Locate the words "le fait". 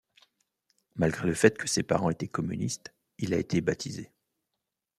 1.27-1.59